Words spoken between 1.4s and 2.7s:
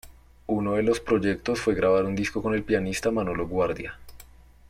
fue grabar un disco con el